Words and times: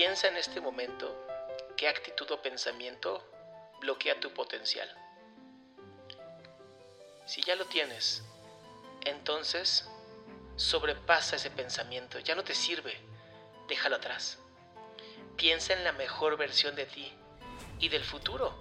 Piensa 0.00 0.28
en 0.28 0.38
este 0.38 0.62
momento 0.62 1.14
qué 1.76 1.86
actitud 1.86 2.30
o 2.30 2.40
pensamiento 2.40 3.22
bloquea 3.82 4.18
tu 4.18 4.32
potencial. 4.32 4.88
Si 7.26 7.42
ya 7.42 7.54
lo 7.54 7.66
tienes, 7.66 8.22
entonces 9.04 9.86
sobrepasa 10.56 11.36
ese 11.36 11.50
pensamiento, 11.50 12.18
ya 12.18 12.34
no 12.34 12.44
te 12.44 12.54
sirve, 12.54 12.98
déjalo 13.68 13.96
atrás. 13.96 14.38
Piensa 15.36 15.74
en 15.74 15.84
la 15.84 15.92
mejor 15.92 16.38
versión 16.38 16.74
de 16.76 16.86
ti 16.86 17.12
y 17.78 17.90
del 17.90 18.02
futuro. 18.02 18.54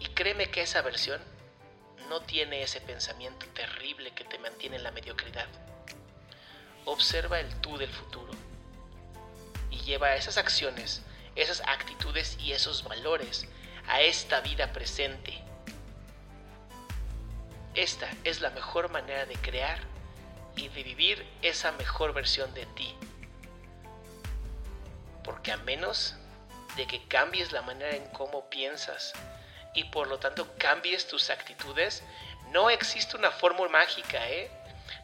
Y 0.00 0.06
créeme 0.06 0.50
que 0.50 0.62
esa 0.62 0.82
versión 0.82 1.22
no 2.08 2.22
tiene 2.22 2.64
ese 2.64 2.80
pensamiento 2.80 3.46
terrible 3.54 4.10
que 4.16 4.24
te 4.24 4.40
mantiene 4.40 4.78
en 4.78 4.82
la 4.82 4.90
mediocridad. 4.90 5.46
Observa 6.86 7.38
el 7.38 7.60
tú 7.60 7.78
del 7.78 7.92
futuro 7.92 8.49
lleva 9.90 10.14
esas 10.14 10.38
acciones, 10.38 11.02
esas 11.34 11.62
actitudes 11.66 12.36
y 12.38 12.52
esos 12.52 12.84
valores 12.84 13.48
a 13.88 14.00
esta 14.02 14.40
vida 14.40 14.72
presente. 14.72 15.42
Esta 17.74 18.08
es 18.22 18.40
la 18.40 18.50
mejor 18.50 18.88
manera 18.90 19.26
de 19.26 19.34
crear 19.34 19.80
y 20.54 20.68
de 20.68 20.84
vivir 20.84 21.26
esa 21.42 21.72
mejor 21.72 22.12
versión 22.12 22.54
de 22.54 22.66
ti. 22.66 22.94
Porque 25.24 25.50
a 25.50 25.56
menos 25.56 26.14
de 26.76 26.86
que 26.86 27.02
cambies 27.08 27.50
la 27.50 27.62
manera 27.62 27.96
en 27.96 28.06
cómo 28.10 28.48
piensas 28.48 29.12
y 29.74 29.84
por 29.84 30.06
lo 30.06 30.20
tanto 30.20 30.56
cambies 30.56 31.08
tus 31.08 31.30
actitudes, 31.30 32.04
no 32.52 32.70
existe 32.70 33.16
una 33.16 33.32
fórmula 33.32 33.70
mágica, 33.70 34.28
¿eh? 34.28 34.48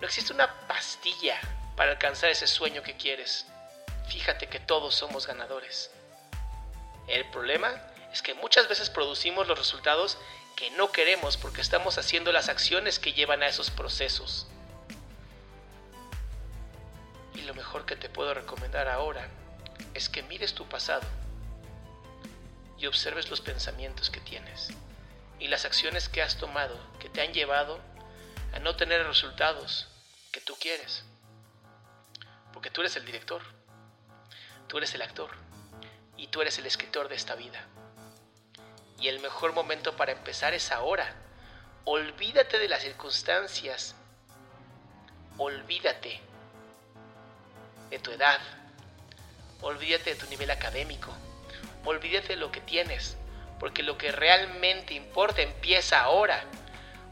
No 0.00 0.06
existe 0.06 0.34
una 0.34 0.52
pastilla 0.66 1.40
para 1.74 1.92
alcanzar 1.92 2.28
ese 2.28 2.46
sueño 2.46 2.82
que 2.82 2.98
quieres. 2.98 3.46
Fíjate 4.08 4.46
que 4.48 4.60
todos 4.60 4.94
somos 4.94 5.26
ganadores. 5.26 5.90
El 7.06 7.28
problema 7.30 7.70
es 8.12 8.22
que 8.22 8.34
muchas 8.34 8.68
veces 8.68 8.90
producimos 8.90 9.48
los 9.48 9.58
resultados 9.58 10.18
que 10.56 10.70
no 10.72 10.92
queremos 10.92 11.36
porque 11.36 11.60
estamos 11.60 11.98
haciendo 11.98 12.32
las 12.32 12.48
acciones 12.48 12.98
que 12.98 13.12
llevan 13.12 13.42
a 13.42 13.48
esos 13.48 13.70
procesos. 13.70 14.46
Y 17.34 17.42
lo 17.42 17.54
mejor 17.54 17.84
que 17.86 17.96
te 17.96 18.08
puedo 18.08 18.32
recomendar 18.34 18.88
ahora 18.88 19.28
es 19.94 20.08
que 20.08 20.22
mires 20.22 20.54
tu 20.54 20.66
pasado 20.68 21.06
y 22.78 22.86
observes 22.86 23.28
los 23.30 23.40
pensamientos 23.40 24.10
que 24.10 24.20
tienes 24.20 24.68
y 25.38 25.48
las 25.48 25.64
acciones 25.64 26.08
que 26.08 26.22
has 26.22 26.36
tomado 26.36 26.78
que 27.00 27.08
te 27.08 27.20
han 27.20 27.32
llevado 27.32 27.80
a 28.52 28.60
no 28.60 28.76
tener 28.76 29.04
resultados 29.06 29.88
que 30.30 30.40
tú 30.40 30.56
quieres. 30.60 31.04
Porque 32.52 32.70
tú 32.70 32.82
eres 32.82 32.94
el 32.96 33.04
director, 33.04 33.42
tú 34.68 34.78
eres 34.78 34.94
el 34.94 35.02
actor 35.02 35.30
y 36.16 36.28
tú 36.28 36.42
eres 36.42 36.58
el 36.58 36.66
escritor 36.66 37.08
de 37.08 37.16
esta 37.16 37.34
vida. 37.34 37.64
Y 38.98 39.08
el 39.08 39.20
mejor 39.20 39.52
momento 39.52 39.96
para 39.96 40.12
empezar 40.12 40.54
es 40.54 40.70
ahora. 40.72 41.14
Olvídate 41.84 42.58
de 42.58 42.68
las 42.68 42.82
circunstancias. 42.82 43.94
Olvídate 45.36 46.20
de 47.90 47.98
tu 47.98 48.10
edad. 48.12 48.40
Olvídate 49.60 50.14
de 50.14 50.16
tu 50.16 50.26
nivel 50.26 50.50
académico. 50.50 51.12
Olvídate 51.84 52.28
de 52.28 52.36
lo 52.36 52.50
que 52.50 52.60
tienes. 52.60 53.16
Porque 53.58 53.82
lo 53.82 53.98
que 53.98 54.12
realmente 54.12 54.94
importa 54.94 55.42
empieza 55.42 56.00
ahora. 56.00 56.42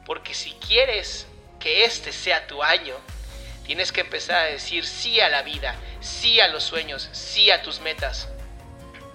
Porque 0.06 0.34
si 0.34 0.52
quieres 0.54 1.26
que 1.60 1.84
este 1.84 2.12
sea 2.12 2.46
tu 2.46 2.62
año, 2.62 2.96
tienes 3.66 3.92
que 3.92 4.02
empezar 4.02 4.36
a 4.36 4.44
decir 4.44 4.86
sí 4.86 5.20
a 5.20 5.28
la 5.28 5.42
vida, 5.42 5.74
sí 6.00 6.40
a 6.40 6.48
los 6.48 6.64
sueños, 6.64 7.08
sí 7.12 7.50
a 7.50 7.62
tus 7.62 7.80
metas. 7.80 8.28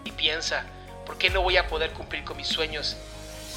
Y 0.04 0.12
piensa, 0.12 0.66
¿por 1.06 1.18
qué 1.18 1.30
no 1.30 1.42
voy 1.42 1.58
a 1.58 1.68
poder 1.68 1.92
cumplir 1.92 2.24
con 2.24 2.38
mis 2.38 2.48
sueños? 2.48 2.98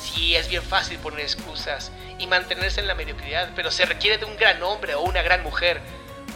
Sí, 0.02 0.34
es 0.34 0.48
bien 0.48 0.62
fácil 0.62 0.98
poner 0.98 1.20
excusas 1.20 1.92
y 2.18 2.26
mantenerse 2.26 2.80
en 2.80 2.86
la 2.86 2.94
mediocridad, 2.94 3.50
pero 3.54 3.70
se 3.70 3.84
requiere 3.84 4.18
de 4.18 4.24
un 4.24 4.36
gran 4.36 4.62
hombre 4.62 4.94
o 4.94 5.02
una 5.02 5.22
gran 5.22 5.42
mujer 5.42 5.80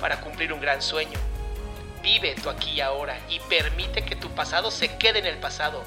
para 0.01 0.21
cumplir 0.21 0.53
un 0.53 0.61
gran 0.61 0.83
sueño. 0.83 1.19
Vive 2.03 2.35
tu 2.35 2.51
aquí 2.51 2.73
y 2.73 2.81
ahora 2.81 3.19
y 3.29 3.41
permite 3.41 4.05
que 4.05 4.15
tu 4.15 4.31
pasado 4.35 4.71
se 4.71 4.97
quede 4.97 5.21
en 5.21 5.27
el 5.27 5.39
pasado. 5.39 5.83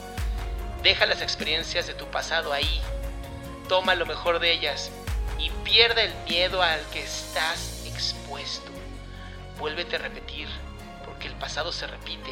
Deja 0.82 1.06
las 1.06 1.22
experiencias 1.22 1.86
de 1.88 1.94
tu 1.94 2.08
pasado 2.08 2.54
ahí. 2.54 2.82
Toma 3.70 3.96
lo 3.96 4.06
mejor 4.06 4.40
de 4.40 4.52
ellas 4.52 4.92
y 5.38 5.52
pierde 5.64 6.06
el 6.06 6.16
miedo 6.28 6.62
al 6.62 6.82
que 6.92 7.04
estás 7.04 7.77
expuesto. 7.98 8.72
Vuélvete 9.58 9.96
a 9.96 10.00
repetir, 10.00 10.48
porque 11.04 11.28
el 11.28 11.36
pasado 11.36 11.72
se 11.72 11.88
repite. 11.88 12.32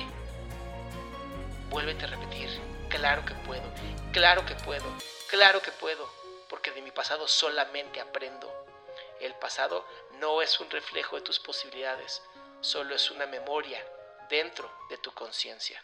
Vuélvete 1.69 2.05
a 2.05 2.09
repetir, 2.09 2.49
claro 2.89 3.25
que 3.25 3.33
puedo, 3.33 3.63
claro 4.13 4.45
que 4.45 4.53
puedo, 4.55 4.85
claro 5.27 5.61
que 5.63 5.71
puedo, 5.71 6.07
porque 6.49 6.71
de 6.71 6.83
mi 6.83 6.91
pasado 6.91 7.27
solamente 7.27 7.99
aprendo. 7.99 8.53
El 9.19 9.33
pasado 9.35 9.83
no 10.19 10.43
es 10.43 10.59
un 10.59 10.69
reflejo 10.69 11.15
de 11.15 11.23
tus 11.23 11.39
posibilidades, 11.39 12.21
solo 12.61 12.93
es 12.93 13.09
una 13.09 13.25
memoria 13.25 13.83
dentro 14.29 14.71
de 14.89 14.97
tu 14.99 15.11
conciencia. 15.13 15.83